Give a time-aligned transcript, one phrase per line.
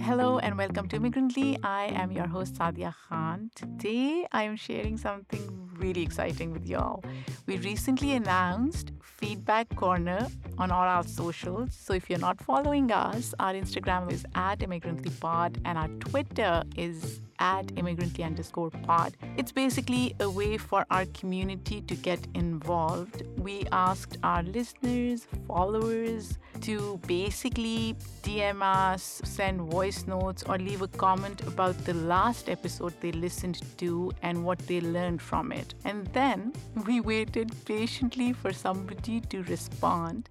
[0.00, 1.58] Hello and welcome to Immigrantly.
[1.62, 3.50] I am your host Sadia Khan.
[3.54, 7.02] Today I am sharing something really exciting with y'all.
[7.46, 10.26] We recently announced Feedback Corner
[10.58, 11.74] on all our socials.
[11.74, 17.20] So if you're not following us, our Instagram is at ImmigrantlyPod and our Twitter is
[17.42, 19.16] at immigrantly underscore pod.
[19.36, 23.24] It's basically a way for our community to get involved.
[23.36, 30.88] We asked our listeners, followers to basically DM us, send voice notes, or leave a
[30.88, 35.74] comment about the last episode they listened to and what they learned from it.
[35.84, 36.52] And then
[36.86, 40.28] we waited patiently for somebody to respond.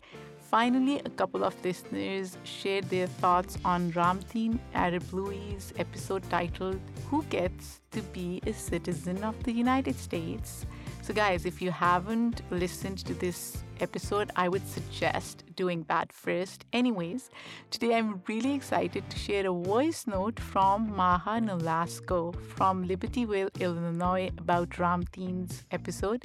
[0.52, 6.78] Finally, a couple of listeners shared their thoughts on Ramtin Arablouei's episode titled
[7.10, 10.66] Who Gets to Be a Citizen of the United States?
[11.12, 16.64] So, guys, if you haven't listened to this episode, I would suggest doing that first.
[16.72, 17.30] Anyways,
[17.70, 24.32] today I'm really excited to share a voice note from Maha Nolasco from Libertyville, Illinois
[24.38, 26.24] about Ramtin's episode.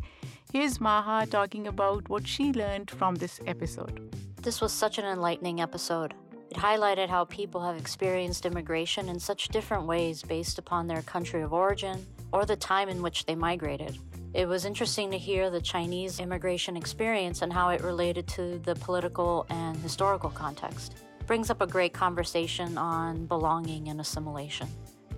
[0.53, 4.15] Here's Maha talking about what she learned from this episode.
[4.41, 6.15] This was such an enlightening episode.
[6.49, 11.43] It highlighted how people have experienced immigration in such different ways based upon their country
[11.43, 13.99] of origin or the time in which they migrated.
[14.37, 18.75] It was interesting to hear the Chinese immigration experience and how it related to the
[18.75, 20.95] political and historical context.
[21.27, 24.69] Brings up a great conversation on belonging and assimilation.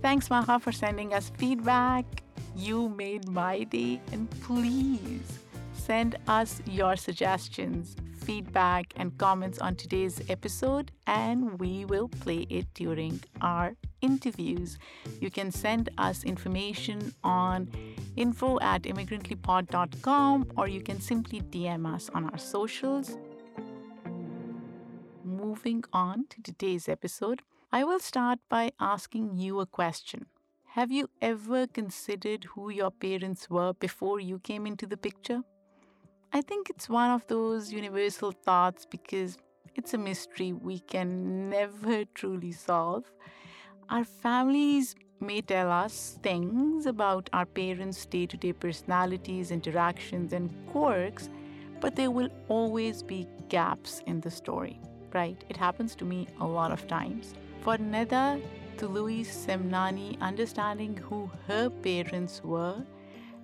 [0.02, 2.04] Thanks, Maha, for sending us feedback.
[2.54, 5.40] You made my day, and please
[5.88, 12.66] send us your suggestions, feedback, and comments on today's episode, and we will play it
[12.74, 14.78] during our interviews.
[15.18, 17.70] You can send us information on
[18.16, 23.16] info at immigrantlypod.com or you can simply DM us on our socials.
[25.24, 27.40] Moving on to today's episode,
[27.72, 30.26] I will start by asking you a question.
[30.76, 35.44] Have you ever considered who your parents were before you came into the picture?
[36.30, 39.38] I think it's one of those universal thoughts because
[39.74, 43.10] it's a mystery we can never truly solve.
[43.88, 50.50] Our families may tell us things about our parents' day to day personalities, interactions, and
[50.70, 51.30] quirks,
[51.80, 54.78] but there will always be gaps in the story,
[55.14, 55.42] right?
[55.48, 57.34] It happens to me a lot of times.
[57.62, 58.42] For Neda
[58.76, 62.84] Toloui Semnani, understanding who her parents were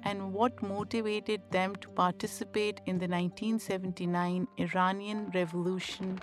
[0.04, 6.20] and what motivated them to participate in the 1979 Iranian Revolution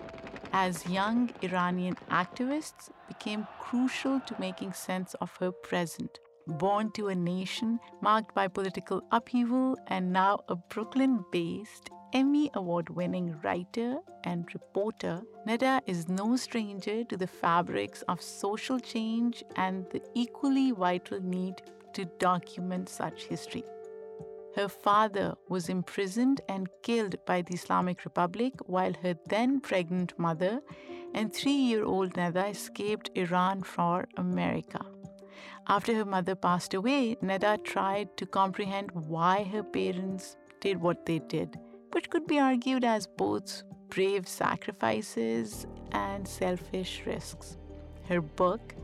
[0.54, 6.20] as young Iranian activists became crucial to making sense of her present.
[6.48, 12.90] Born to a nation marked by political upheaval and now a Brooklyn based Emmy Award
[12.90, 19.86] winning writer and reporter, Neda is no stranger to the fabrics of social change and
[19.92, 21.62] the equally vital need
[21.94, 23.64] to document such history.
[24.56, 30.62] Her father was imprisoned and killed by the Islamic Republic, while her then pregnant mother
[31.14, 34.86] and three year old Neda escaped Iran for America.
[35.68, 41.20] After her mother passed away, Neda tried to comprehend why her parents did what they
[41.20, 41.58] did,
[41.92, 47.58] which could be argued as both brave sacrifices and selfish risks.
[48.08, 48.76] Her book,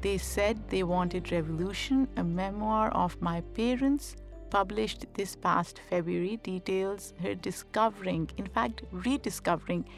[0.00, 4.14] They Said They Wanted Revolution, a memoir of my parents,
[4.48, 9.88] published this past February, details her discovering, in fact, rediscovering,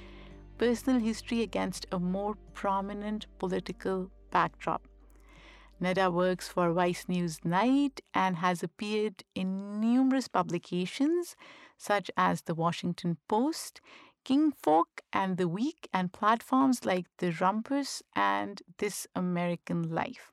[0.57, 4.89] personal history against a more prominent political backdrop.
[5.83, 11.37] Neda works for Vice News Night and has appeared in numerous publications
[11.77, 13.81] such as The Washington Post,
[14.25, 20.33] Kinfolk and The Week, and platforms like The Rumpus and This American Life.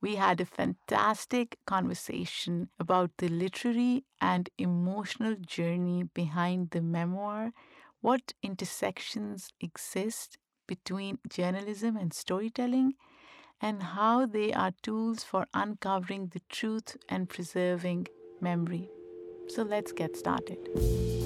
[0.00, 7.52] We had a fantastic conversation about the literary and emotional journey behind the memoir,
[8.00, 12.94] what intersections exist between journalism and storytelling,
[13.60, 18.06] and how they are tools for uncovering the truth and preserving
[18.40, 18.88] memory.
[19.48, 21.19] So let's get started.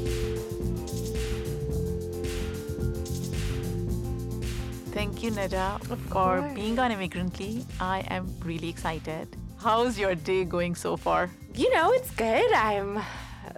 [4.94, 6.54] Thank you, Neda, for course.
[6.54, 7.66] being on Immigrantly.
[7.80, 9.26] I am really excited.
[9.58, 11.30] How's your day going so far?
[11.52, 12.52] You know, it's good.
[12.52, 12.98] I'm,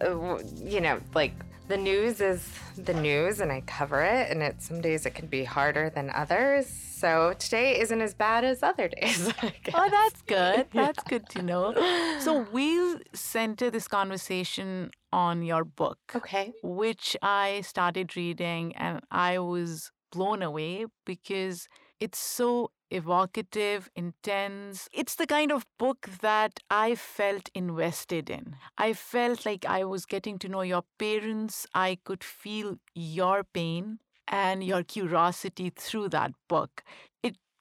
[0.00, 1.34] uh, you know, like
[1.68, 2.42] the news is
[2.78, 6.08] the news and I cover it, and it some days it can be harder than
[6.08, 6.68] others.
[6.68, 9.30] So today isn't as bad as other days.
[9.74, 10.66] Oh, that's good.
[10.72, 11.74] That's good to know.
[12.20, 16.54] So we'll center this conversation on your book, okay.
[16.62, 21.68] which I started reading and I was blown away because
[22.00, 24.88] it's so evocative, intense.
[24.92, 28.56] It's the kind of book that I felt invested in.
[28.78, 31.66] I felt like I was getting to know your parents.
[31.74, 33.98] I could feel your pain
[34.28, 36.82] and your curiosity through that book.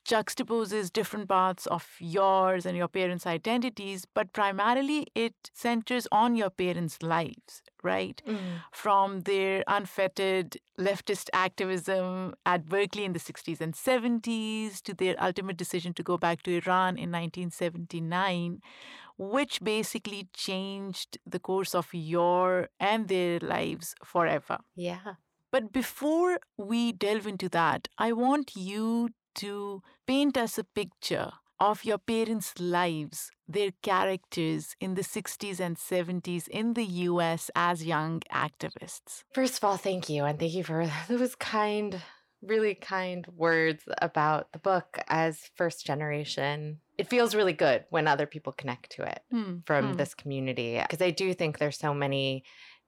[0.05, 6.51] Juxtaposes different parts of yours and your parents' identities, but primarily it centers on your
[6.51, 8.21] parents' lives, right?
[8.27, 8.37] Mm.
[8.71, 15.57] From their unfettered leftist activism at Berkeley in the 60s and 70s to their ultimate
[15.57, 18.61] decision to go back to Iran in 1979,
[19.17, 24.59] which basically changed the course of your and their lives forever.
[24.75, 25.15] Yeah.
[25.51, 31.85] But before we delve into that, I want you to paint us a picture of
[31.85, 38.21] your parents' lives, their characters in the 60s and 70s in the US as young
[38.31, 39.23] activists.
[39.33, 40.25] First of all, thank you.
[40.25, 42.01] And thank you for those kind,
[42.41, 46.79] really kind words about the book as first generation.
[46.97, 49.93] It feels really good when other people connect to it Hmm, from hmm.
[49.93, 52.43] this community because I do think there's so many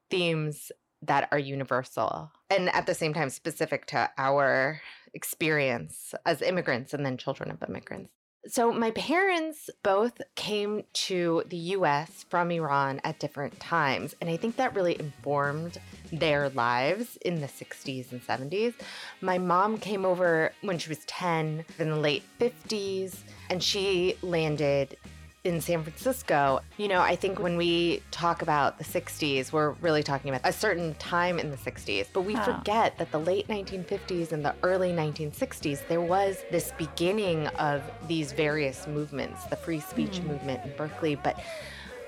[0.09, 0.71] themes
[1.03, 4.81] that are universal and at the same time specific to our
[5.17, 8.11] experience as immigrants and then children of immigrants.
[8.45, 14.15] So, my parents both came to the US from Iran at different times.
[14.21, 15.79] And I think that really informed
[16.13, 18.75] their lives in the 60s and 70s.
[19.19, 23.17] My mom came over when she was 10 in the late 50s,
[23.49, 24.95] and she landed
[25.43, 26.59] in San Francisco.
[26.77, 30.51] You know, I think when we talk about the 60s, we're really talking about a
[30.51, 32.43] certain time in the 60s, but we Huh.
[32.57, 38.31] forget that the late 1950s and the early 1960s, there was this beginning of these
[38.33, 40.27] various movements, the free speech Hmm.
[40.29, 41.37] movement in Berkeley, but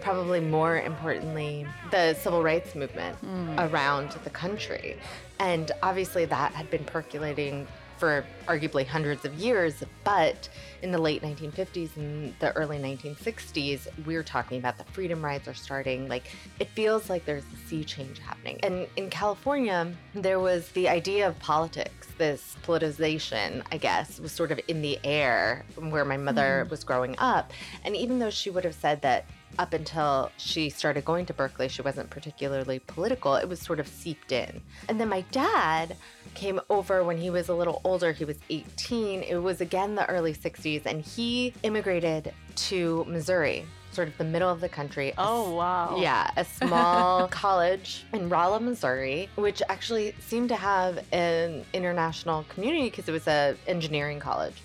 [0.01, 3.59] probably more importantly, the civil rights movement Hmm.
[3.59, 4.97] around the country.
[5.39, 7.67] And obviously, that had been percolating
[7.99, 9.83] for arguably hundreds of years.
[10.03, 10.49] But
[10.81, 15.53] in the late 1950s and the early 1960s, we're talking about the freedom rides are
[15.53, 16.07] starting.
[16.07, 18.59] Like, it feels like there's a sea change happening.
[18.63, 24.51] And in California, there was the idea of politics, this politicization, I guess, was sort
[24.51, 26.69] of in the air where my mother mm-hmm.
[26.69, 27.51] was growing up.
[27.83, 29.25] And even though she would have said that
[29.57, 33.35] up until she started going to Berkeley, she wasn't particularly political.
[33.35, 34.61] It was sort of seeped in.
[34.87, 35.95] And then my dad
[36.33, 38.11] came over when he was a little older.
[38.11, 39.23] He was 18.
[39.23, 44.49] It was again the early 60s, and he immigrated to Missouri, sort of the middle
[44.49, 45.13] of the country.
[45.17, 45.97] Oh, wow.
[45.99, 52.89] yeah, a small college in Rolla, Missouri, which actually seemed to have an international community
[52.89, 54.61] because it was a engineering college.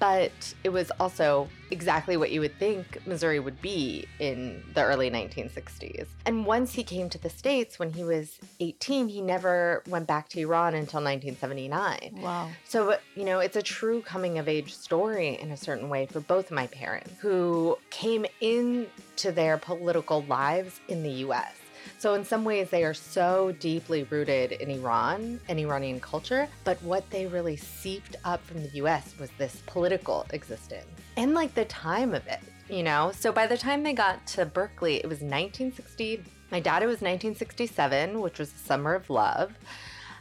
[0.00, 5.10] But it was also exactly what you would think Missouri would be in the early
[5.10, 6.06] 1960s.
[6.26, 10.28] And once he came to the States when he was 18, he never went back
[10.30, 12.18] to Iran until 1979.
[12.22, 12.48] Wow.
[12.64, 16.20] So, you know, it's a true coming of age story in a certain way for
[16.20, 21.59] both my parents who came into their political lives in the US.
[21.98, 26.82] So, in some ways, they are so deeply rooted in Iran and Iranian culture, but
[26.82, 30.86] what they really seeped up from the US was this political existence
[31.16, 33.12] and like the time of it, you know?
[33.14, 36.24] So, by the time they got to Berkeley, it was 1960.
[36.50, 39.52] My dad, it was 1967, which was the summer of love.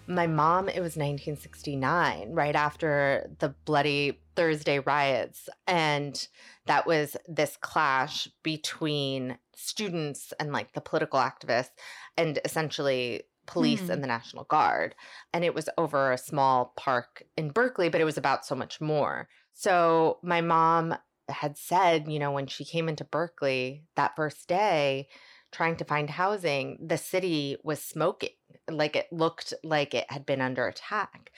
[0.08, 5.50] My mom, it was 1969, right after the bloody Thursday riots.
[5.68, 6.28] And
[6.70, 11.72] that was this clash between students and like the political activists
[12.16, 13.92] and essentially police Hmm.
[13.94, 14.94] and the National Guard.
[15.34, 18.80] And it was over a small park in Berkeley, but it was about so much
[18.80, 19.28] more.
[19.54, 20.96] So my mom
[21.28, 25.08] had said, you know, when she came into Berkeley that first day,
[25.52, 28.30] trying to find housing, the city was smoking.
[28.70, 31.32] Like it looked like it had been under attack.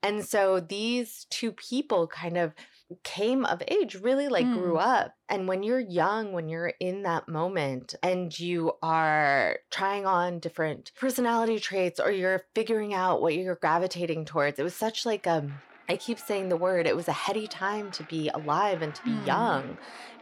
[0.00, 2.54] And so these two people kind of
[3.02, 5.14] came of age, really like grew up.
[5.28, 10.92] And when you're young, when you're in that moment and you are trying on different
[10.98, 15.50] personality traits or you're figuring out what you're gravitating towards, it was such like a
[15.88, 19.04] I keep saying the word, it was a heady time to be alive and to
[19.04, 19.26] be Mm.
[19.26, 19.78] young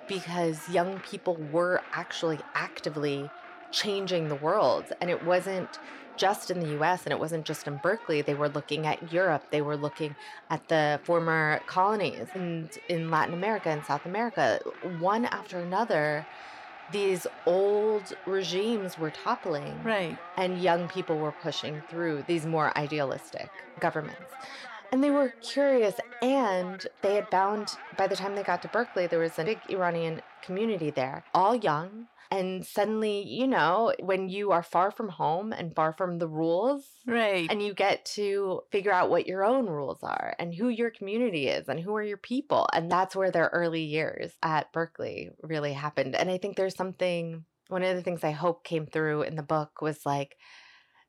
[0.07, 3.35] because young people were actually actively
[3.71, 4.93] changing the world.
[5.01, 5.79] And it wasn't
[6.17, 8.23] just in the US and it wasn't just in Berkeley.
[8.23, 10.15] They were looking at Europe, they were looking
[10.51, 14.61] at the former colonies and in Latin America and South America.
[14.99, 16.27] One after another,
[16.93, 20.19] these old regimes were toppling Right.
[20.37, 24.31] and young people were pushing through these more idealistic governments.
[24.95, 29.09] And they were curious, and they had found by the time they got to Berkeley,
[29.09, 32.07] there was a big Iranian community there, all young.
[32.31, 36.85] And suddenly, you know, when you are far from home and far from the rules,
[37.09, 37.51] Right.
[37.51, 41.49] and you get to figure out what your own rules are and who your community
[41.49, 42.69] is and who are your people.
[42.73, 46.15] And that's where their early years at Berkeley really happened.
[46.15, 49.43] And I think there's something, one of the things I hope came through in the
[49.43, 50.37] book was like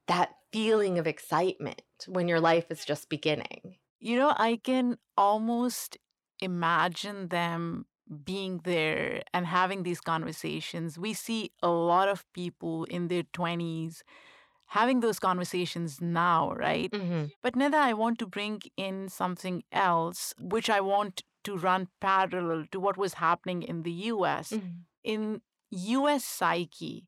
[0.07, 3.75] that feeling of excitement when your life is just beginning.
[3.99, 5.97] You know, I can almost
[6.41, 7.85] imagine them
[8.23, 10.97] being there and having these conversations.
[10.99, 14.01] We see a lot of people in their 20s
[14.67, 16.91] having those conversations now, right?
[16.91, 17.25] Mm-hmm.
[17.41, 22.65] But Neda, I want to bring in something else, which I want to run parallel
[22.71, 24.49] to what was happening in the US.
[24.49, 24.67] Mm-hmm.
[25.03, 27.07] In US psyche,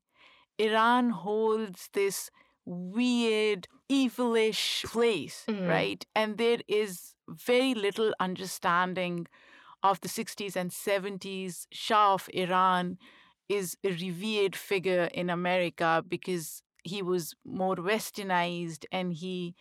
[0.58, 2.30] Iran holds this
[2.68, 5.68] weird, evilish place, Mhm.
[5.70, 6.06] right?
[6.16, 9.28] And there is very little understanding
[9.84, 11.68] of the 60s and 70s.
[11.72, 12.98] Shah of Iran
[13.50, 19.56] is a revered figure in America because he was more westernized and he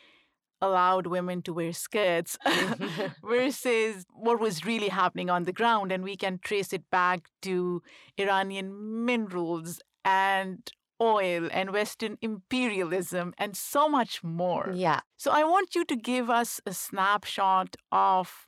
[0.61, 2.39] allowed women to wear skirts
[3.23, 5.93] versus what was really happening on the ground.
[5.93, 7.83] And we can trace it back to
[8.19, 10.69] Iranian minerals and
[11.00, 14.73] oil and Western imperialism and so much more.
[14.75, 15.00] Yeah.
[15.17, 18.47] So I want you to give us a snapshot of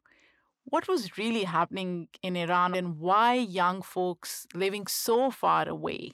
[0.64, 6.12] what was really happening in Iran and why young folks living so far away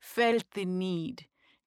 [0.00, 1.26] felt the need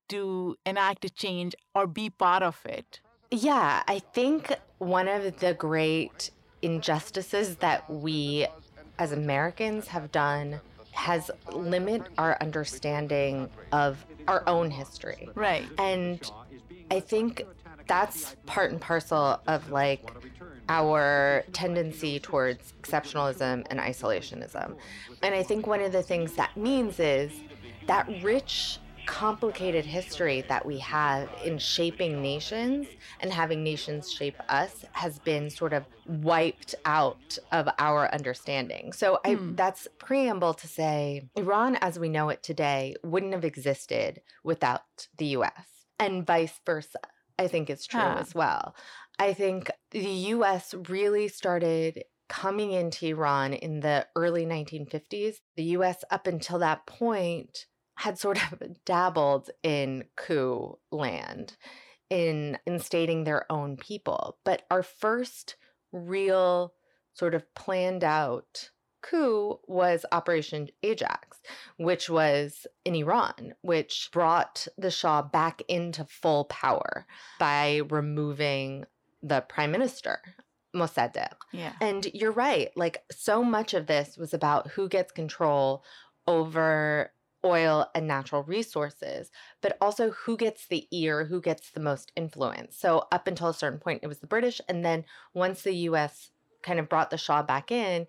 [0.10, 3.00] to enact a change or be part of it.
[3.32, 6.32] Yeah, I think one of the great
[6.62, 8.48] injustices that we
[8.98, 10.62] as Americans have done
[10.96, 15.30] has limit our understanding of our own history.
[15.36, 15.66] Right.
[15.78, 16.20] And
[16.90, 17.44] I think
[17.88, 20.10] that's part and parcel of like
[20.70, 24.76] our tendency towards exceptionalism and isolationism.
[25.22, 27.32] And I think one of the things that means is
[27.88, 32.88] that rich complicated history that we have in shaping nations
[33.20, 38.94] and having nations shape us has been sort of wiped out of our understanding.
[38.94, 39.56] So I Hmm.
[39.56, 45.28] that's preamble to say Iran as we know it today wouldn't have existed without the
[45.28, 47.00] US and vice versa.
[47.38, 48.76] I think it's true as well.
[49.20, 55.36] I think the US really started coming into Iran in the early 1950s.
[55.56, 61.58] The US up until that point had sort of dabbled in coup land
[62.10, 64.38] in instating their own people.
[64.44, 65.56] But our first
[65.92, 66.74] real
[67.14, 68.70] sort of planned out
[69.02, 71.42] coup was Operation Ajax,
[71.78, 77.06] which was in Iran, which brought the Shah back into full power
[77.40, 78.86] by removing
[79.22, 80.20] the prime minister,
[80.76, 81.36] Mossadegh.
[81.52, 81.74] Yeah.
[81.80, 82.72] And you're right.
[82.76, 85.84] Like, so much of this was about who gets control
[86.28, 87.12] over
[87.46, 92.76] oil and natural resources, but also who gets the ear, who gets the most influence.
[92.78, 94.60] So, up until a certain point, it was the British.
[94.68, 96.32] And then once the US
[96.64, 98.08] kind of brought the Shah back in,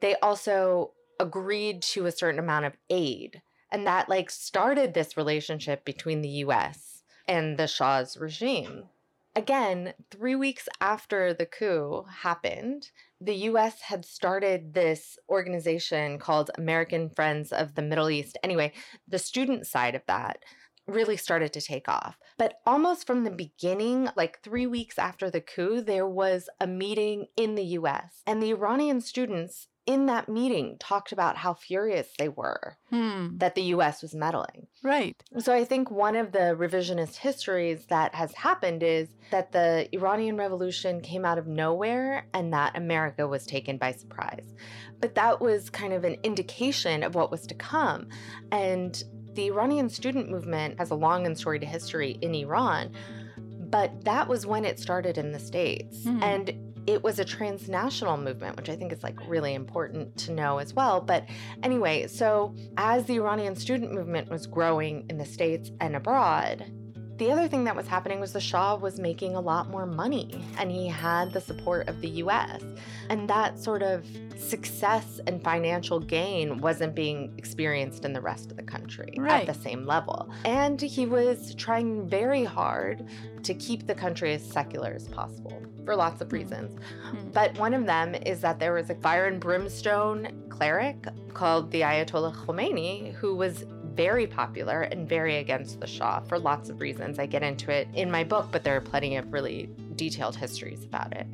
[0.00, 3.42] they also agreed to a certain amount of aid.
[3.70, 8.84] And that like started this relationship between the US and the Shah's regime.
[9.36, 17.10] Again, three weeks after the coup happened, the US had started this organization called American
[17.10, 18.38] Friends of the Middle East.
[18.42, 18.72] Anyway,
[19.06, 20.38] the student side of that
[20.86, 22.16] really started to take off.
[22.38, 27.26] But almost from the beginning, like three weeks after the coup, there was a meeting
[27.36, 28.22] in the US.
[28.26, 33.38] And the Iranian students in that meeting talked about how furious they were Hmm.
[33.38, 34.66] that the US was meddling.
[34.82, 35.16] Right.
[35.38, 40.36] So I think one of the revisionist histories that has happened is that the Iranian
[40.36, 44.54] Revolution came out of nowhere and that America was taken by surprise.
[45.00, 48.08] But that was kind of an indication of what was to come.
[48.52, 49.02] And
[49.32, 52.92] the Iranian student movement has a long and storied history in Iran,
[53.70, 56.04] but that was when it started in the States.
[56.04, 56.22] Hmm.
[56.22, 60.56] And it was a transnational movement, which I think is like really important to know
[60.56, 61.02] as well.
[61.02, 61.26] But
[61.62, 66.64] anyway, so as the Iranian student movement was growing in the States and abroad,
[67.18, 70.44] the other thing that was happening was the Shah was making a lot more money
[70.58, 72.62] and he had the support of the US.
[73.10, 74.06] And that sort of
[74.36, 79.48] success and financial gain wasn't being experienced in the rest of the country Right.
[79.48, 80.30] at the same level.
[80.44, 83.04] And he was trying very hard
[83.42, 86.78] to keep the country as secular as possible for lots of reasons.
[87.10, 87.30] Hmm.
[87.32, 91.80] But one of them is that there was a fire and brimstone cleric called the
[91.82, 93.64] Ayatollah Khomeini who was
[93.98, 97.18] very popular and very against the Shah for lots of reasons.
[97.18, 100.84] I get into it in my book, but there are plenty of really detailed histories
[100.84, 101.26] about it.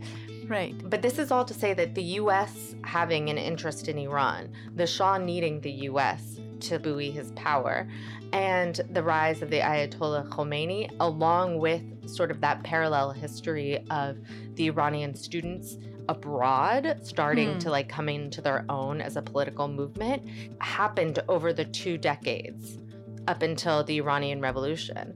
[0.47, 0.75] Right.
[0.88, 4.87] But this is all to say that the US having an interest in Iran, the
[4.87, 7.87] Shah needing the US to buoy his power,
[8.33, 14.16] and the rise of the Ayatollah Khomeini, along with sort of that parallel history of
[14.54, 15.76] the Iranian students
[16.08, 17.58] abroad starting Hmm.
[17.58, 20.23] to like coming into their own as a political movement
[20.61, 22.78] happened over the two decades
[23.26, 25.14] up until the Iranian Revolution.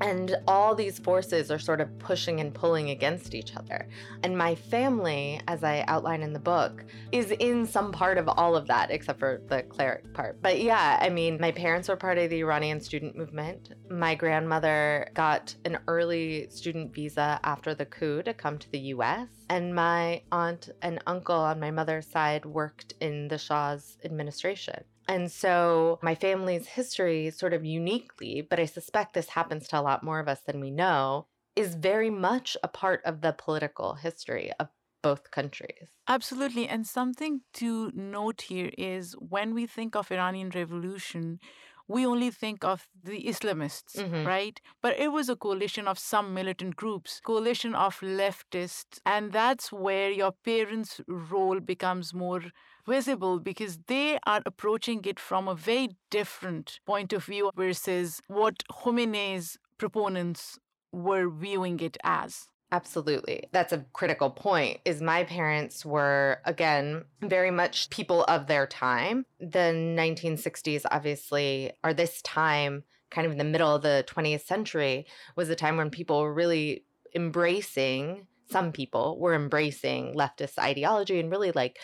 [0.00, 3.88] And all these forces are sort of pushing and pulling against each other.
[4.22, 8.56] And my family, as I outline in the book, is in some part of all
[8.56, 10.40] of that, except for the cleric part.
[10.40, 13.74] But yeah, I mean, my parents were part of the Iranian student movement.
[13.90, 19.28] My grandmother got an early student visa after the coup to come to the US.
[19.50, 24.84] And my aunt and uncle on my mother's side worked in the Shah's administration.
[25.08, 29.82] And so my family's history, sort of uniquely, but I suspect this happens to a
[29.82, 33.94] lot more of us than we know, is very much a part of the political
[33.94, 34.68] history of
[35.02, 35.88] both countries.
[36.06, 36.66] Absolutely.
[36.68, 41.38] And something to note here is when we think of Iranian revolution,
[41.86, 44.32] we only think of the Islamists, Mhm.
[44.32, 44.60] right?
[44.82, 50.10] But it was a coalition of some militant groups, coalition of leftists, and that's where
[50.10, 52.42] your parents' role becomes more
[52.88, 58.64] visible because they are approaching it from a very different point of view versus what
[58.72, 60.58] Khomeini's proponents
[60.92, 62.48] were viewing it as.
[62.70, 63.44] Absolutely.
[63.52, 64.80] That's a critical point.
[64.84, 69.24] Is my parents were again very much people of their time.
[69.40, 75.06] The 1960s obviously are this time kind of in the middle of the 20th century
[75.34, 81.30] was a time when people were really embracing some people were embracing leftist ideology and
[81.30, 81.78] really like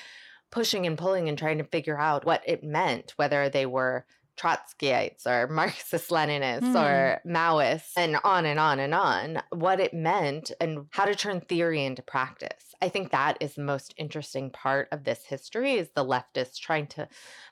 [0.55, 4.07] pushing and pulling and trying to figure out what it meant whether they were
[4.37, 6.77] Trotskyites or Marxist Leninists Hmm.
[6.77, 11.41] or Maoists and on and on and on, what it meant and how to turn
[11.41, 12.75] theory into practice.
[12.81, 16.87] I think that is the most interesting part of this history is the leftists trying
[16.89, 17.09] to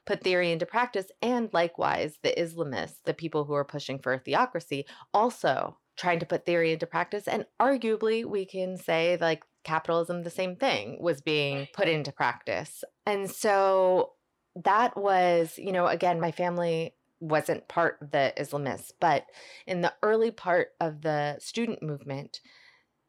[0.06, 4.18] put theory into practice and likewise the Islamists, the people who are pushing for a
[4.18, 10.22] theocracy, also trying to put theory into practice and arguably we can say like capitalism
[10.22, 12.84] the same thing was being put into practice.
[13.06, 14.12] And so
[14.56, 19.26] that was, you know, again, my family wasn't part of the Islamists, but
[19.66, 22.40] in the early part of the student movement,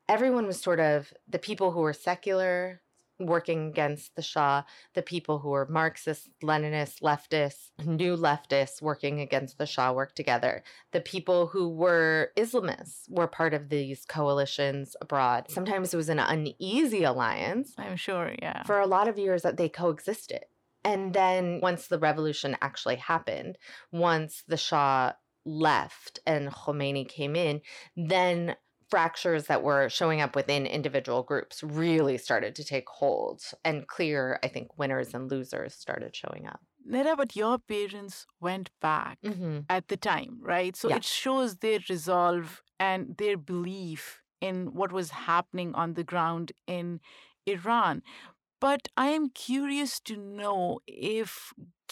[0.08, 2.83] everyone was sort of the people who were secular
[3.20, 9.58] working against the Shah, the people who were Marxist, Leninist, leftists, new leftists working against
[9.58, 10.64] the Shah worked together.
[10.92, 15.46] The people who were Islamists were part of these coalitions abroad.
[15.50, 18.64] Sometimes it was an uneasy alliance I'm sure, yeah.
[18.64, 20.46] for a lot of years that they coexisted.
[20.86, 23.58] And then once the revolution actually happened,
[23.92, 25.14] once the Shah
[25.46, 27.62] left and Khomeini came in,
[27.96, 28.56] then
[28.96, 34.20] fractures that were showing up within individual groups really started to take hold and clear,
[34.46, 36.62] I think, winners and losers started showing up.
[36.94, 38.16] Neda, but your parents
[38.48, 39.60] went back Mm-hmm.
[39.76, 40.74] at the time, right?
[40.82, 40.98] So Yeah.
[41.00, 42.48] it shows their resolve
[42.90, 44.02] and their belief
[44.48, 46.46] in what was happening on the ground
[46.78, 46.86] in
[47.56, 47.96] Iran.
[48.68, 51.32] But I am curious to know if,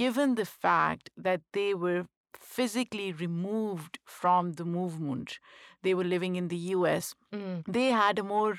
[0.03, 2.03] given the fact that they were
[2.37, 5.39] physically removed from the movement,
[5.83, 7.63] they were living in the US, Mm.
[7.67, 8.57] they had a more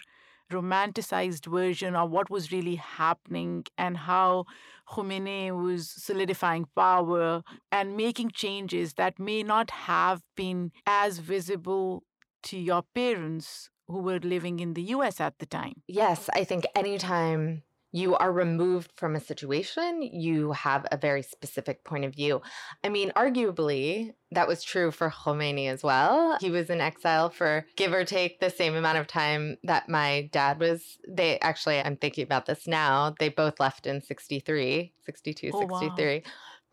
[0.50, 4.44] romanticized version of what was really happening and how
[4.88, 12.02] Khomeini was solidifying power and making changes that may not have been as visible
[12.42, 15.82] to your parents who were living in the US at the time.
[15.87, 21.85] Yes, I think anytime you are removed from a situation, you have a very specific
[21.85, 22.40] point of view.
[22.83, 26.38] I mean, arguably, that was true for Khomeini as well.
[26.40, 30.28] He was in exile for give or take the same amount of time that my
[30.33, 30.98] dad was.
[31.07, 35.78] They actually, I'm thinking about this now, they both left in 63, 62, Oh, wow.
[35.81, 36.22] 63.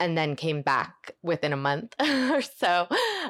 [0.02, 2.88] And then came back within a month or so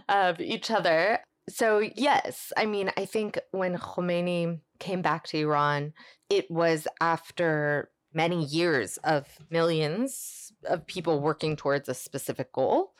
[0.07, 1.19] of each other.
[1.49, 5.93] So, yes, I mean, I think when Khomeini came back to Iran,
[6.29, 12.93] it was after many years of millions of people working towards a specific goal,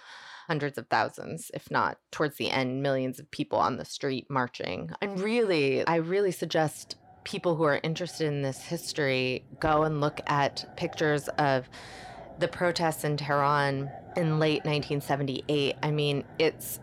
[0.48, 4.92] hundreds of thousands, if not towards the end, millions of people on the street marching.
[5.02, 10.22] And really, I really suggest people who are interested in this history go and look
[10.28, 11.70] at pictures of
[12.40, 15.76] the protests in Tehran in late 1978.
[15.84, 16.80] I mean, it's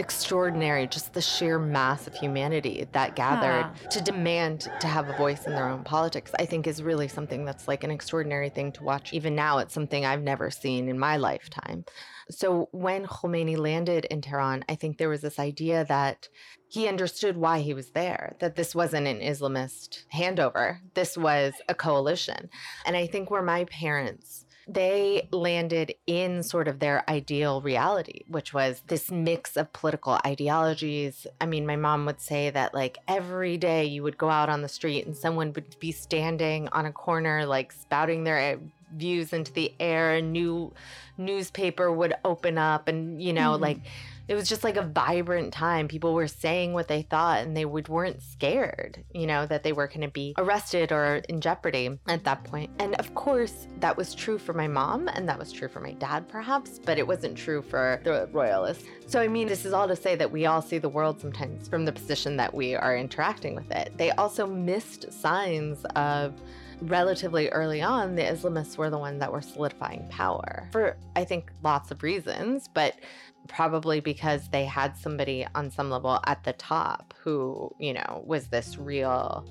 [0.00, 3.88] extraordinary, just the sheer mass of humanity that gathered Yeah.
[3.90, 7.44] to demand to have a voice in their own politics, I think is really something
[7.44, 9.12] that's like an extraordinary thing to watch.
[9.12, 11.84] Even now, it's something I've never seen in my lifetime.
[12.30, 16.28] So when Khomeini landed in Tehran, I think there was this idea that
[16.68, 21.74] he understood why he was there, that this wasn't an Islamist handover, this was a
[21.74, 22.48] coalition.
[22.86, 28.54] And I think where my parents, they landed in sort of their ideal reality, which
[28.54, 31.26] was this mix of political ideologies.
[31.40, 34.62] I mean, my mom would say that like every day you would go out on
[34.62, 38.58] the street and someone would be standing on a corner, like spouting their uh,
[38.96, 40.14] views into the air.
[40.14, 40.72] A new
[41.18, 43.60] newspaper would open up, and you know, Mhm.
[43.60, 43.78] like
[44.30, 45.88] it was just like a vibrant time.
[45.88, 49.72] People were saying what they thought and they would, weren't scared, you know, that they
[49.72, 52.70] were going to be arrested or in jeopardy at that point.
[52.78, 55.94] And of course, that was true for my mom and that was true for my
[55.94, 58.84] dad, perhaps, but it wasn't true for the royalists.
[59.08, 61.66] So, I mean, this is all to say that we all see the world sometimes
[61.66, 63.92] from the position that we are interacting with it.
[63.96, 66.40] They also missed signs of
[66.82, 71.50] relatively early on, the Islamists were the ones that were solidifying power for, I think,
[71.62, 72.94] lots of reasons, but
[73.48, 78.48] probably because they had somebody on some level at the top who, you know, was
[78.48, 79.46] this real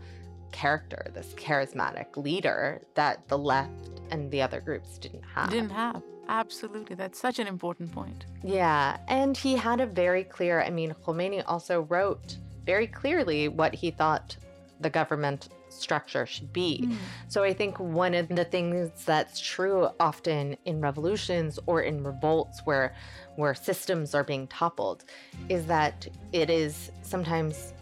[0.52, 5.50] character, this charismatic leader that the left and the other groups didn't have.
[5.50, 6.02] Didn't have.
[6.28, 6.96] Absolutely.
[6.96, 8.26] That's such an important point.
[8.44, 13.74] Yeah, and he had a very clear, I mean, Khomeini also wrote very clearly what
[13.74, 14.38] he thought
[14.80, 16.84] the government structure should be.
[16.84, 16.98] Mm.
[17.28, 22.62] So I think one of the things that's true often in revolutions or in revolts
[22.66, 22.94] where
[23.36, 25.06] where systems are being toppled
[25.48, 27.74] is that it is sometimes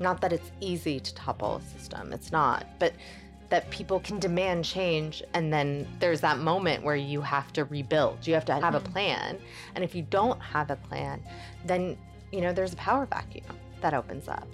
[0.00, 2.12] not that it's easy to topple a system.
[2.12, 2.94] It's not, but
[3.50, 8.26] that people can demand change and then there's that moment where you have to rebuild.
[8.26, 8.92] You have to have a Mhm.
[8.92, 9.38] plan.
[9.74, 11.22] And if you don't have a plan,
[11.64, 11.96] then
[12.32, 13.44] you know there's a power vacuum
[13.80, 14.48] that opens up.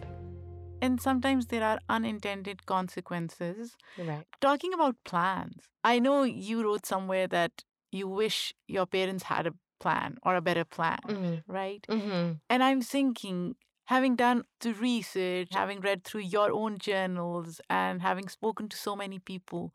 [0.81, 3.77] And sometimes there are unintended consequences.
[3.99, 4.27] Right.
[4.41, 9.53] Talking about plans, I know you wrote somewhere that you wish your parents had a
[9.81, 11.53] plan or a better plan, Mm-hmm.
[11.53, 11.85] right?
[11.89, 12.33] Mm-hmm.
[12.49, 18.29] And I'm thinking, having done the research, having read through your own journals, and having
[18.29, 19.73] spoken to so many people,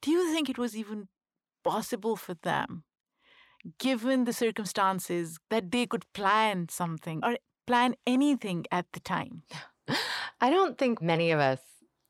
[0.00, 1.08] do you think it was even
[1.64, 2.84] possible for them,
[3.78, 9.42] given the circumstances, that they could plan something or plan anything at the time?
[10.40, 11.60] I don't think many of us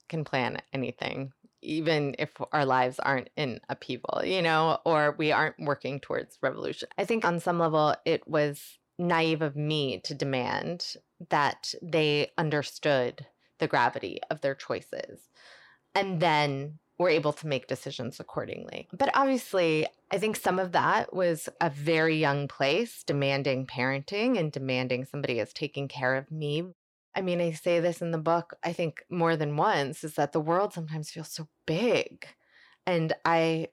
[0.09, 5.59] can plan anything, even if our lives aren't in upheaval, you know, or we aren't
[5.59, 6.89] working towards revolution.
[6.99, 10.95] I think on some level, it was naive of me to demand
[11.31, 13.27] that they understood
[13.59, 15.29] the gravity of their choices
[15.95, 18.89] and then were able to make decisions accordingly.
[18.93, 24.53] But obviously, I think some of that was a very young place demanding parenting and
[24.53, 26.65] demanding somebody is taking care of me
[27.15, 30.33] I mean, I say this in the book, I think more than once, is that
[30.33, 32.27] the world sometimes feels so big.
[32.87, 33.69] And I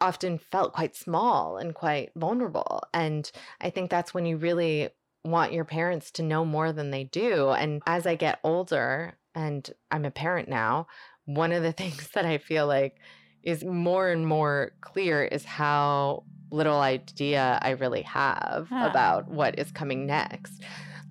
[0.00, 2.82] often felt quite small and quite vulnerable.
[2.94, 4.88] And I think that's when you really
[5.24, 7.50] want your parents to know more than they do.
[7.50, 10.86] And as I get older, and I'm a parent now,
[11.26, 12.96] one of the things that I feel like
[13.42, 18.88] is more and more clear is how little idea I really have Huh.
[18.90, 20.62] about what is coming next.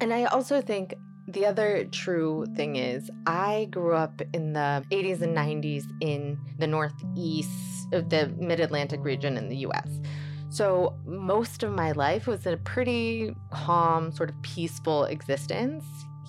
[0.01, 0.93] And I also think
[1.33, 6.67] the other true thing is, I grew up in the 80s and 90s in the
[6.67, 7.49] Northeast,
[7.91, 9.99] of the Mid Atlantic region in the US.
[10.49, 15.85] So most of my life was a pretty calm, sort of peaceful existence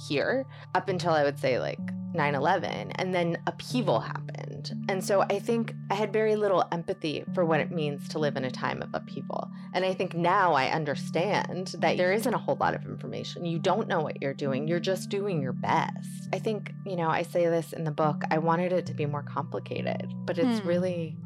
[0.08, 1.78] here up until I would say like
[2.14, 2.90] 9 11.
[2.92, 4.72] And then upheaval happened.
[4.88, 8.36] And so I think I had very little empathy for what it means to live
[8.36, 9.50] in a time of upheaval.
[9.74, 13.44] And I think now I understand that there isn't a whole lot of information.
[13.44, 16.28] You don't know what you're doing, you're just doing your best.
[16.32, 19.06] I think, you know, I say this in the book, I wanted it to be
[19.06, 20.68] more complicated, but it's Hmm.
[20.68, 21.16] really.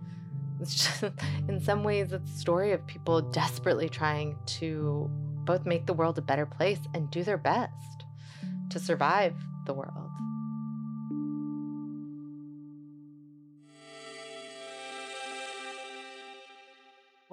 [0.60, 1.02] It's just,
[1.48, 5.10] in some ways, it's a story of people desperately trying to
[5.44, 8.04] both make the world a better place and do their best
[8.70, 9.34] to survive
[9.66, 10.10] the world.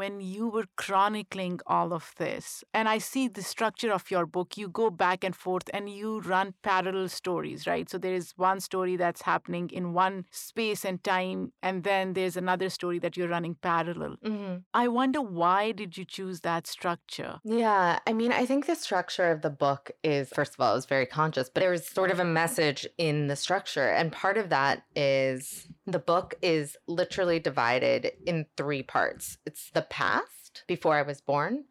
[0.02, 4.58] When you were chronicling all of this, and I see the structure of your book,
[4.58, 7.88] you go back and forth and you run parallel stories, right?
[7.88, 12.36] So there is one story that's happening in one space and time, and then there's
[12.36, 14.16] another story that you're running parallel.
[14.26, 14.56] Mm-hmm.
[14.74, 17.40] I wonder why did you choose that structure?
[17.44, 20.78] Yeah, I mean, I think the structure of the book is, first of all, it
[20.82, 23.90] was very conscious, but there was sort of a message in the structure.
[23.90, 29.84] And part of that is the book is literally divided in three parts it's the
[29.84, 31.66] past before I was born,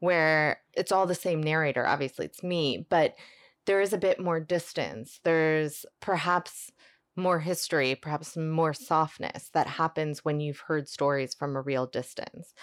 [0.00, 1.86] where it's all the same narrator.
[1.86, 3.14] Obviously, it's me, but
[3.66, 5.20] there is a bit more distance.
[5.22, 6.72] There's perhaps
[7.14, 12.54] more history, perhaps more softness that happens when you've heard stories from a real distance.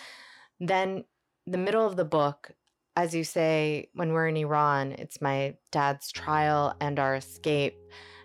[0.60, 1.06] Then,
[1.46, 2.52] the middle of the book,
[2.96, 7.78] as you say, when we're in Iran, it's my dad's trial and our escape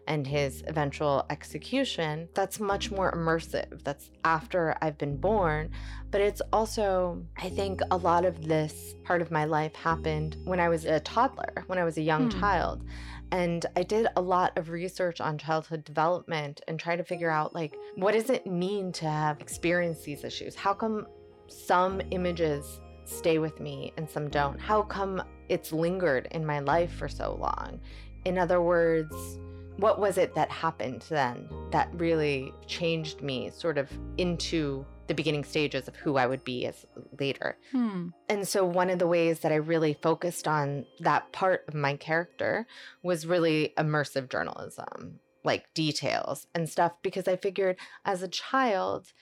[0.07, 3.83] and his eventual execution, that's much more immersive.
[3.85, 5.71] That's after I've been born.
[6.11, 10.61] But it's also, I think a lot of this part of my life happened when
[10.61, 12.40] I was a toddler, when I was a young hmm.
[12.40, 12.85] child.
[13.33, 17.55] And I did a lot of research on childhood development and try to figure out,
[17.55, 20.55] like, what does it mean to have experienced these issues?
[20.55, 21.07] How come
[21.49, 24.61] some images stay with me and some don't?
[24.61, 27.81] How come it's lingered in my life for so long?
[28.25, 29.38] In other words,
[29.77, 35.45] what was it that happened then that really changed me sort of into the beginning
[35.45, 36.87] stages of who I would be as
[37.19, 37.59] later.
[37.73, 38.09] Hmm.
[38.29, 41.97] And so one of the ways that I really focused on that part of my
[41.97, 42.67] character
[43.03, 49.13] was really immersive journalism, like details and stuff because I figured as a child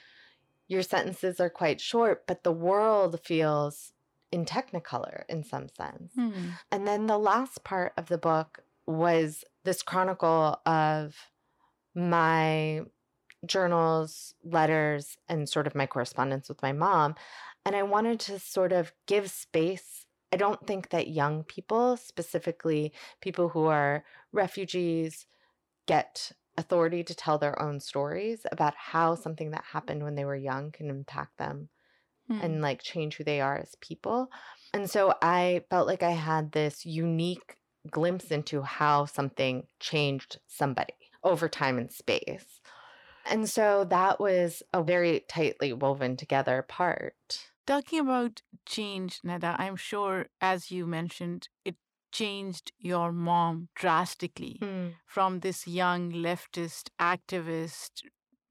[0.68, 3.92] your sentences are quite short, but the world feels
[4.30, 6.12] in technicolor in some sense.
[6.14, 6.50] Hmm.
[6.70, 11.14] And then the last part of the book was this chronicle of
[11.94, 12.82] my
[13.46, 17.14] journals, letters, and sort of my correspondence with my mom.
[17.64, 20.06] And I wanted to sort of give space.
[20.32, 25.26] I don't think that young people, specifically people who are refugees,
[25.86, 30.36] get authority to tell their own stories about how something that happened when they were
[30.36, 31.68] young can impact them
[32.28, 32.38] hmm.
[32.40, 34.28] and like change who they are as people.
[34.74, 37.56] And so I felt like I had this unique
[37.90, 42.60] glimpse into how something changed somebody over time and space.
[43.24, 47.14] And so that was a very tightly woven together part.
[47.66, 51.76] Talking about change, Neda, I'm sure, as you mentioned, it
[52.10, 54.94] changed your mom drastically mm.
[55.06, 58.02] from this young leftist activist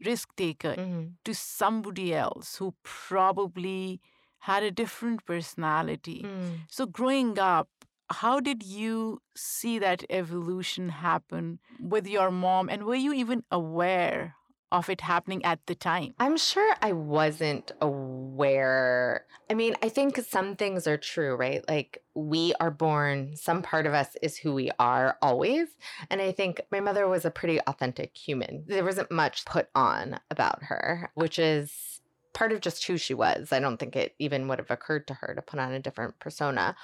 [0.04, 1.08] risk taker mm-hmm.
[1.24, 4.02] to somebody else who probably
[4.40, 6.24] had a different personality.
[6.26, 6.62] Mm.
[6.70, 7.70] So, growing up,
[8.12, 12.70] how did you see that evolution happen with your mom?
[12.70, 14.36] And were you even aware
[14.72, 16.14] of it happening at the time?
[16.20, 19.26] I'm sure I wasn't aware.
[19.50, 21.68] I mean, I think some things are true, right?
[21.68, 25.68] Like we are born, some part of us is who we are always.
[26.10, 28.64] And I think my mother was a pretty authentic human.
[28.68, 32.02] There wasn't much put on about her, which is
[32.34, 33.52] part of just who she was.
[33.52, 36.18] I don't think it even would have occurred to her to put on a different
[36.20, 36.76] persona.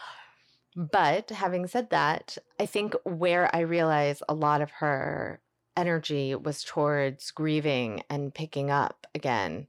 [0.77, 5.41] But having said that, I think where I realize a lot of her
[5.75, 9.65] energy was towards grieving and picking up again.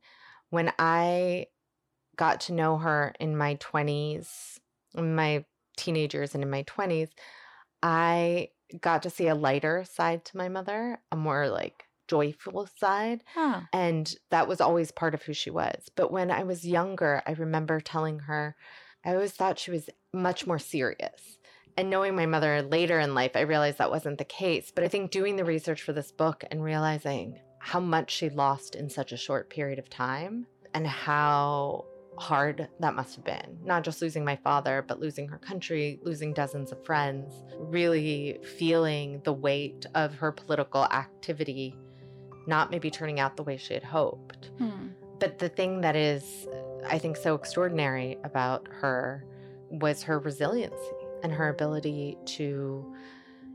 [0.50, 1.46] When I
[2.16, 4.58] got to know her in my 20s,
[4.94, 5.46] in my
[5.78, 7.08] teenagers and in my 20s,
[7.82, 13.24] I got to see a lighter side to my mother, a more like joyful side.
[13.34, 13.62] Huh.
[13.72, 15.88] And that was always part of who she was.
[15.96, 18.56] But when I was younger, I remember telling her,
[19.04, 21.38] I always thought she was much more serious.
[21.76, 24.72] And knowing my mother later in life, I realized that wasn't the case.
[24.74, 28.74] But I think doing the research for this book and realizing how much she lost
[28.74, 31.84] in such a short period of time and how
[32.18, 33.58] hard that must have been.
[33.64, 39.20] Not just losing my father, but losing her country, losing dozens of friends, really feeling
[39.24, 41.76] the weight of her political activity
[42.48, 44.50] not maybe turning out the way she had hoped.
[44.56, 44.88] Hmm.
[45.20, 46.48] But the thing that is,
[46.86, 49.24] I think, so extraordinary about her
[49.70, 50.76] was her resiliency
[51.22, 52.94] and her ability to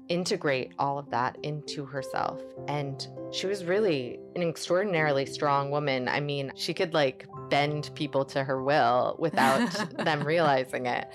[0.09, 2.41] integrate all of that into herself.
[2.67, 6.07] And she was really an extraordinarily strong woman.
[6.07, 11.07] I mean, she could like bend people to her will without them realizing it.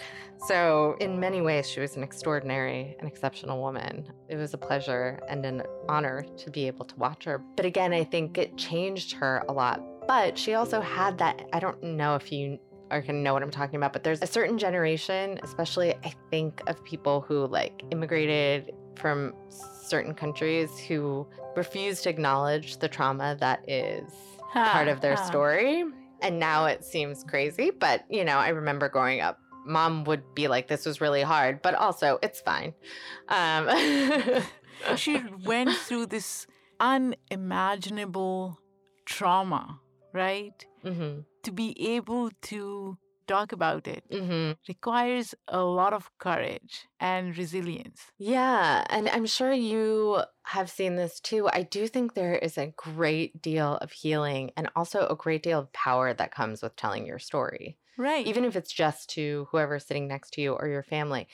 [0.47, 4.09] So, in many ways, she was an extraordinary and exceptional woman.
[4.29, 7.43] It was a pleasure and an honor to be able to watch her.
[7.57, 9.83] But again, I think it changed her a lot.
[10.09, 12.59] But she also had that I don't know if you
[12.91, 16.15] are going to know what I'm talking about, but there's a certain generation, especially I
[16.31, 23.37] think of people who like immigrated from certain countries who refuse to acknowledge the trauma
[23.41, 24.11] that is
[24.53, 25.85] part of their story.
[26.23, 30.49] And now it seems crazy, but you know, I remember growing up, mom would be
[30.49, 32.73] like, this was really hard, but also it's fine.
[33.29, 33.69] Um,
[34.97, 36.47] she went through this
[36.81, 38.59] unimaginable
[39.05, 39.81] trauma,
[40.19, 40.67] right?
[40.85, 47.37] Mm-hmm to be able to talk about it hmm requires a lot of courage and
[47.39, 48.13] resilience.
[48.19, 51.49] Yeah, and I'm sure you have seen this too.
[51.53, 55.61] I do think there is a great deal of healing and also a great deal
[55.61, 58.27] of power that comes with telling your story, Right.
[58.27, 61.29] even if it's just to whoever's sitting next to you or your family.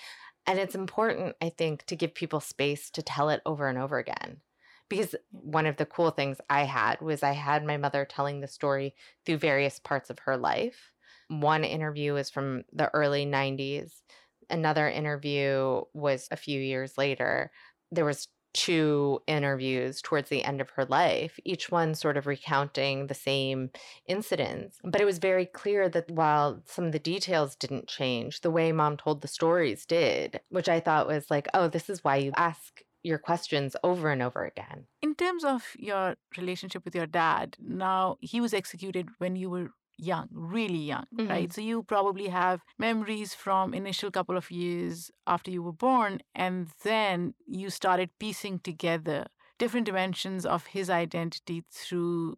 [0.46, 3.98] And it's important, I think, to give people space to tell it over and over
[3.98, 4.42] again.
[4.88, 8.48] Because one of the cool things I had was I had my mother telling the
[8.48, 8.94] story
[9.24, 10.92] through various parts of her life.
[11.28, 14.02] One interview is from the early 90s.
[14.50, 17.50] Another interview was a few years later.
[17.90, 23.08] There was two interviews towards the end of her life, each one sort of recounting
[23.08, 23.70] the same
[24.06, 24.78] incidents.
[24.82, 28.70] But it was very clear that while some of the details didn't change, the way
[28.72, 32.32] mom told the stories did, which I thought was like, oh, this is why you
[32.36, 34.86] ask your questions over and over again.
[35.02, 39.70] In terms of your relationship with your dad, now he was executed when you were
[39.96, 41.28] young, really young, Mhm.
[41.28, 41.52] right?
[41.52, 46.68] So you probably have memories from initial couple of years after you were born and
[46.82, 49.26] then you started piecing together
[49.58, 52.36] different dimensions of his identity through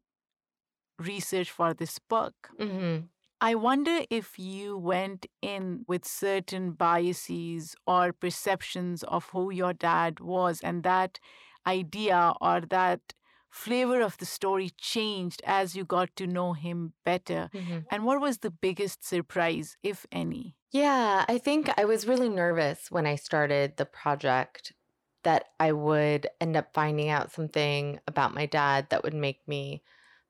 [0.98, 2.50] research for this book.
[2.58, 3.06] Mm-hmm.
[3.40, 10.20] I wonder if you went in with certain biases or perceptions of who your dad
[10.20, 11.18] was, and that
[11.66, 13.14] idea or that
[13.50, 17.50] flavor of the story changed as you got to know him better.
[17.54, 17.80] Mm-hmm.
[17.90, 20.56] And what was the biggest surprise, if any?
[20.72, 24.72] Yeah, I think I was really nervous when I started the project
[25.22, 29.82] that I would end up finding out something about my dad that would make me,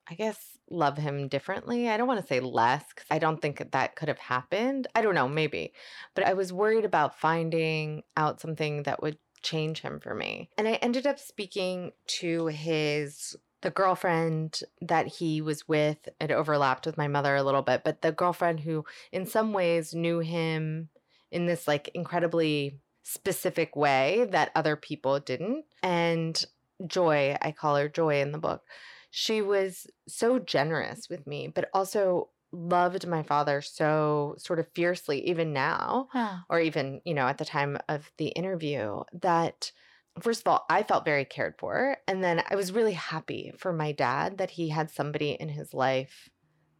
[0.09, 1.88] I guess, love him differently.
[1.88, 4.87] I don't want to say less because I don't think that could have happened.
[4.94, 5.72] I don't know, maybe.
[6.14, 10.50] But I was worried about finding out something that would change him for me.
[10.59, 16.87] And I ended up speaking to his the girlfriend that he was with it overlapped
[16.87, 20.88] with my mother a little bit but the girlfriend who in some ways knew him
[21.33, 26.44] in this like incredibly specific way that other people didn't and
[26.87, 28.62] joy i call her joy in the book
[29.11, 35.27] she was so generous with me but also loved my father so sort of fiercely
[35.29, 36.38] even now Huh.
[36.49, 39.73] or even, you know, at the time of the interview, that
[40.21, 41.99] first of all, I felt very cared for.
[42.09, 45.75] And then I was really happy for my dad that he had somebody in his
[45.75, 46.31] life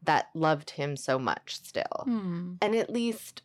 [0.03, 2.55] that loved him so much still Hmm.
[2.63, 3.43] and at least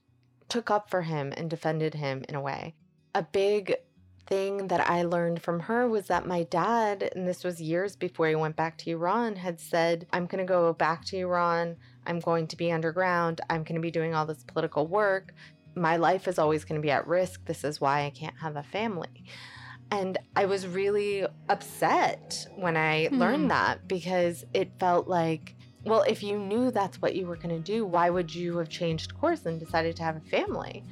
[0.49, 2.75] took up for him and defended him in a way.
[3.15, 3.75] A big
[4.31, 8.29] thing that I learned from her was that my dad, and this was years before
[8.29, 11.75] he went back to Iran, had said, I'm going to go back to Iran.
[12.07, 13.41] I'm going to be underground.
[13.49, 15.33] I'm going to be doing all this political work.
[15.75, 17.45] My life is always going to be at risk.
[17.45, 19.25] This is why I can't have a family.
[19.91, 23.19] And I was really upset when I Hmm.
[23.19, 27.61] learned that because it felt like, well, if you knew that's what you were going
[27.61, 30.85] to do, why would you have changed course and decided to have a family?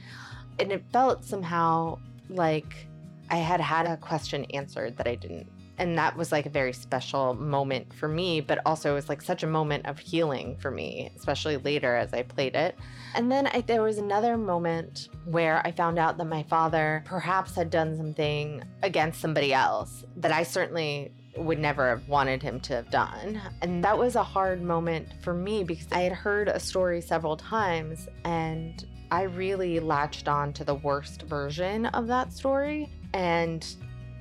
[0.60, 2.89] And it felt somehow like
[3.30, 5.48] I had had a question answered that I didn't.
[5.78, 9.22] And that was like a very special moment for me, but also it was like
[9.22, 12.76] such a moment of healing for me, especially later as I played it.
[13.16, 17.56] And then I, there was another moment where I found out that my father perhaps
[17.56, 22.74] had done something against somebody else that I certainly would never have wanted him to
[22.74, 23.40] have done.
[23.62, 27.38] And that was a hard moment for me because I had heard a story several
[27.38, 32.90] times and I really latched on to the worst version of that story.
[33.14, 33.66] And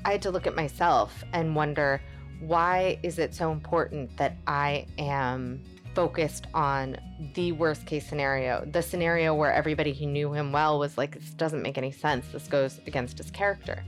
[0.05, 2.01] I had to look at myself and wonder
[2.41, 5.63] why is it so important that I am
[5.95, 6.97] focused on
[7.35, 11.31] the worst case scenario, the scenario where everybody who knew him well was like, this
[11.31, 12.27] doesn't make any sense.
[12.29, 13.85] This goes against his character.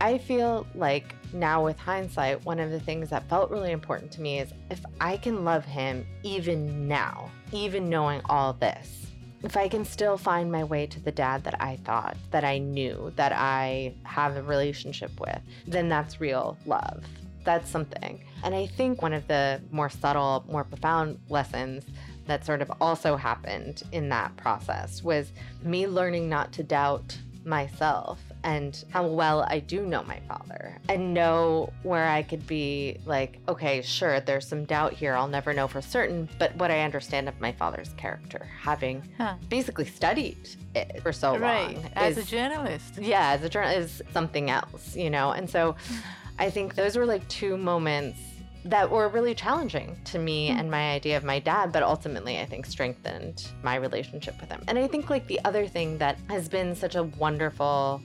[0.00, 4.20] I feel like now with hindsight, one of the things that felt really important to
[4.20, 9.06] me is if I can love him even now, even knowing all this,
[9.44, 12.58] if I can still find my way to the dad that I thought, that I
[12.58, 17.04] knew, that I have a relationship with, then that's real love.
[17.44, 18.24] That's something.
[18.42, 21.84] And I think one of the more subtle, more profound lessons
[22.26, 25.30] that sort of also happened in that process was
[25.62, 31.14] me learning not to doubt myself and how well I do know my father and
[31.14, 35.14] know where I could be like, okay, sure, there's some doubt here.
[35.14, 39.34] I'll never know for certain, but what I understand of my father's character, having Huh.
[39.48, 41.74] basically studied it for so right.
[41.76, 42.98] long, As a journalist.
[43.00, 45.30] yeah, as a journalist, is something else, you know?
[45.32, 45.74] And so
[46.38, 48.18] I think those were like two moments
[48.66, 50.58] that were really challenging to me Mm.
[50.58, 54.62] and my idea of my dad, but ultimately I think strengthened my relationship with him.
[54.68, 58.00] And I think like the other thing that has been such a wonderful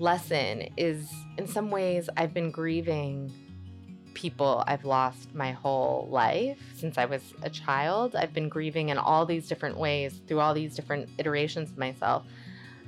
[0.00, 3.32] lesson is in some ways I've been grieving
[4.14, 8.16] people I've lost my whole life since I was a child.
[8.16, 12.24] I've been grieving in all these different ways through all these different iterations of myself.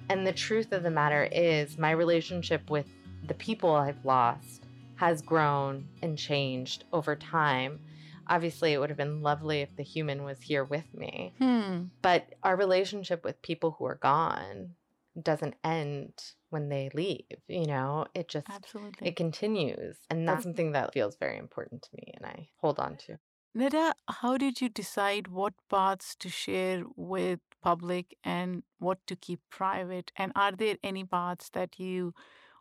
[0.08, 2.86] And the truth of the matter is, my relationship with
[3.26, 4.64] the people I've lost
[4.96, 7.80] has grown and changed over time.
[8.28, 11.32] Obviously, it would have been lovely if the human was here with me.
[11.38, 11.84] Hmm.
[12.02, 14.74] But our relationship with people who are gone
[15.20, 16.12] doesn't end
[16.50, 18.06] when they leave, you know?
[18.14, 19.08] It just Absolutely.
[19.08, 19.98] it continues.
[20.10, 23.18] And that's something that feels very important to me and I hold on to.
[23.56, 29.40] Neda, how did you decide what parts to share with public and what to keep
[29.50, 30.10] private?
[30.16, 32.14] And are there any parts that you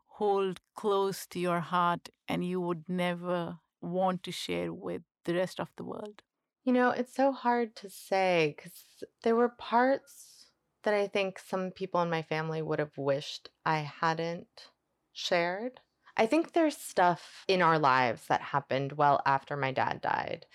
[0.08, 5.60] hold close to your heart and you would never want to share with the rest
[5.60, 6.24] of the world?
[6.66, 8.74] You know, it's so hard to say because
[9.24, 10.31] there were parts
[10.84, 14.70] that I think some people in my family would have wished I hadn't
[15.14, 15.80] shared.
[16.18, 20.46] I think there's stuff in our lives that happened well after my dad died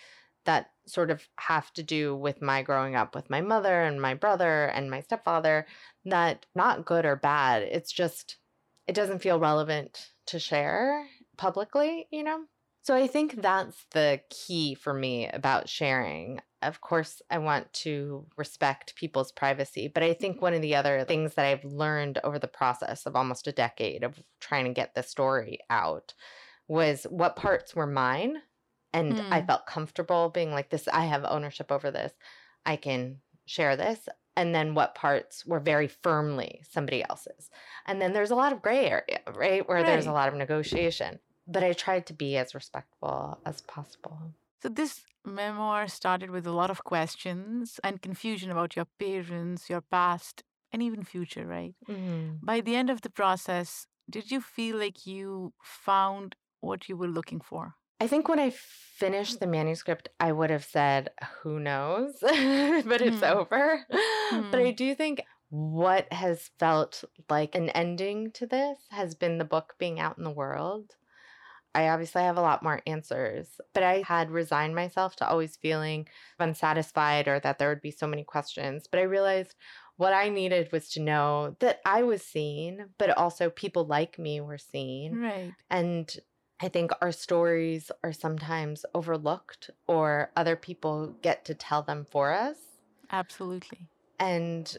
[0.46, 4.14] that sort of have to do with my growing up with my mother and my
[4.14, 5.66] brother and my stepfather
[6.04, 7.62] that not good or bad.
[7.64, 8.36] It's just,
[8.86, 11.06] it doesn't feel relevant to share
[11.36, 12.44] publicly, you know?
[12.82, 16.40] So I think that's the key for me about sharing.
[16.66, 21.04] Of course, I want to respect people's privacy, but I think one of the other
[21.04, 24.94] things that I've learned over the process of almost a decade of trying to get
[24.94, 26.14] the story out
[26.68, 28.42] was what parts were mine
[28.92, 29.46] and I Hmm.
[29.46, 32.12] felt comfortable being like this I have ownership over this.
[32.64, 34.08] I can share this.
[34.36, 37.50] And then what parts were very firmly somebody else's.
[37.86, 39.66] And then there's a lot of gray area, right?
[39.66, 41.20] Where there's a lot of negotiation.
[41.46, 44.18] But I tried to be as respectful as possible.
[44.66, 49.80] So, this memoir started with a lot of questions and confusion about your parents, your
[49.80, 50.42] past,
[50.72, 51.76] and even future, right?
[51.88, 52.42] Mhm.
[52.42, 57.08] By the end of the process, did you feel like you found what you were
[57.08, 57.76] looking for?
[58.00, 61.10] I think when I finished the manuscript, I would have said,
[61.42, 62.18] who knows?
[62.20, 63.22] but it's Hmm.
[63.22, 63.86] over.
[64.50, 64.72] But I Hmm.
[64.72, 69.98] do think what has felt like an ending to this has been the book being
[70.00, 70.96] out in the world.
[71.76, 76.08] I obviously have a lot more answers, but I had resigned myself to always feeling
[76.38, 78.88] unsatisfied or that there would be so many questions.
[78.90, 79.54] But I realized
[79.96, 84.40] what I needed was to know that I was seen, but also people like me
[84.40, 85.18] were seen.
[85.20, 85.52] Right.
[85.68, 86.10] And
[86.60, 92.32] I think our stories are sometimes overlooked or other people get to tell them for
[92.32, 92.56] us.
[93.10, 93.90] Absolutely.
[94.18, 94.74] And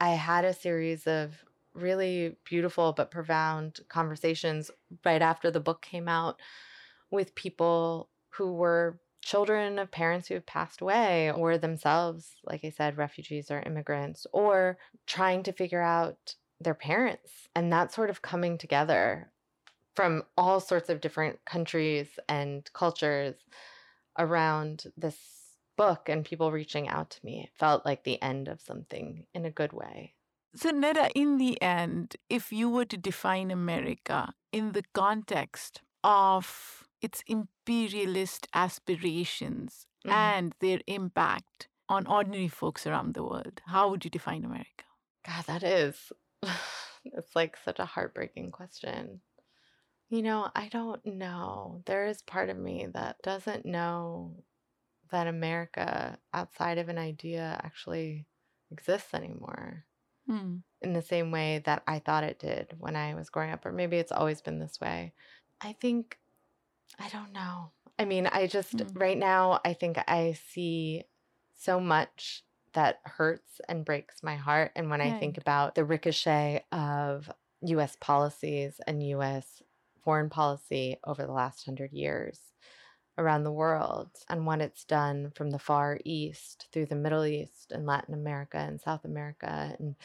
[0.00, 1.45] I had a series of
[1.76, 4.70] really beautiful but profound conversations
[5.04, 6.40] right after the book came out
[7.10, 12.70] with people who were children of parents who have passed away or themselves, like I
[12.70, 18.22] said, refugees or immigrants, or trying to figure out their parents and that sort of
[18.22, 19.30] coming together
[19.96, 23.34] from all sorts of different countries and cultures
[24.18, 25.16] around this
[25.76, 27.42] book and people reaching out to me.
[27.42, 30.14] It felt like the end of something in a good way.
[30.56, 36.88] So, Neda, in the end, if you were to define America in the context of
[37.00, 40.12] its imperialist aspirations Mhm.
[40.12, 44.84] and their impact on ordinary folks around the world, how would you define America?
[45.24, 46.12] God, that is,
[47.04, 49.20] it's like such a heartbreaking question.
[50.10, 51.82] You know, I don't know.
[51.86, 54.44] There is part of me that doesn't know
[55.10, 58.26] that America outside of an idea actually
[58.70, 59.84] exists anymore.
[60.26, 60.58] Hmm.
[60.82, 63.72] in the same way that I thought it did when I was growing up, or
[63.72, 65.14] maybe it's always been this way.
[65.60, 66.18] I think,
[66.98, 67.72] I don't know.
[67.98, 68.94] I mean, I just, Mm.
[68.94, 71.04] right now, I think I see
[71.54, 74.72] so much that hurts and breaks my heart.
[74.76, 77.30] And when I think about the ricochet of
[77.62, 79.62] US policies and US
[80.02, 82.52] foreign policy over the last hundred years
[83.18, 87.72] around the world and what it's done from the Far East through the Middle East
[87.72, 89.96] and Latin America and South America and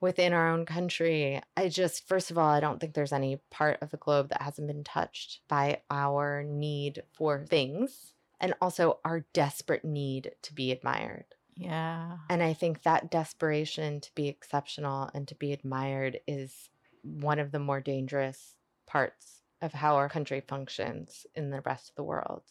[0.00, 1.40] within our own country.
[1.56, 4.42] I just, first of all, I don't think there's any part of the globe that
[4.42, 10.72] hasn't been touched by our need for things and also our desperate need to be
[10.72, 11.26] admired.
[11.54, 12.16] Yeah.
[12.28, 16.70] And I think that desperation to be exceptional and to be admired is
[17.02, 21.94] one of the more dangerous parts of how our country functions in the rest of
[21.94, 22.42] the world.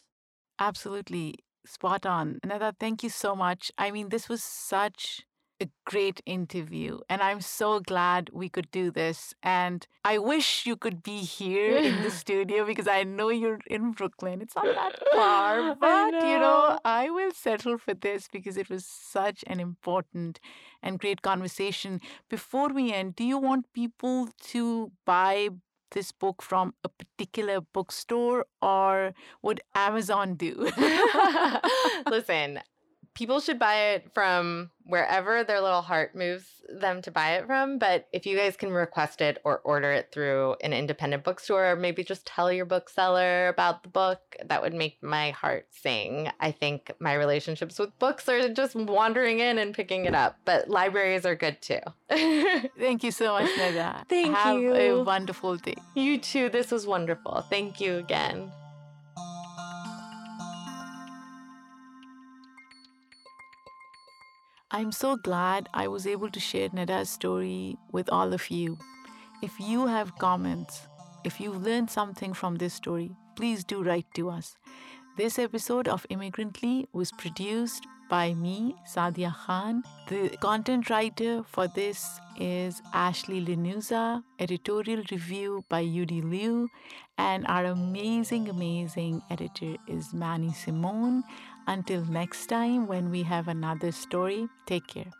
[0.58, 1.36] Absolutely
[1.66, 2.40] spot on.
[2.44, 3.70] Neda, thank you so much.
[3.78, 5.22] I mean, this was such
[5.60, 9.32] a great interview, and I'm so glad we could do this.
[9.44, 13.92] And I wish you could be here in the studio because I know you're in
[13.92, 14.40] Brooklyn.
[14.40, 16.78] It's not that far, but you know, know.
[16.84, 20.40] I will settle for this because it was such an important
[20.82, 22.00] and great conversation.
[22.28, 25.50] Before we end, do you want people to buy
[25.92, 30.70] this book from a particular bookstore or would Amazon do?
[32.10, 32.60] Listen,
[33.14, 37.78] people should buy it from wherever their little heart moves them to buy it from.
[37.78, 41.76] But if you guys can request it or order it through an independent bookstore, or
[41.76, 46.30] maybe just tell your bookseller about the book, that would make my heart sing.
[46.40, 50.68] I think my relationships with books are just wandering in and picking it up, but
[50.68, 51.80] libraries are good too.
[52.78, 54.08] Thank you so much, Neda.
[54.08, 54.74] Thank Have you.
[54.74, 55.74] a wonderful day.
[55.94, 56.48] You too.
[56.48, 57.44] This was wonderful.
[57.50, 58.50] Thank you again.
[64.74, 68.78] I'm so glad I was able to share Neda's story with all of you.
[69.42, 70.88] If you have comments,
[71.24, 74.56] if you've learned something from this story, please do write to us.
[75.18, 79.82] This episode of Immigrantly was produced by me, Saadia Khan.
[80.08, 86.68] The content writer for this is Ashley Linuza, editorial review by Yudi Liu,
[87.18, 91.24] and our amazing, amazing editor is Manny Simone.
[91.66, 95.10] Until next time, when we have another story, take care.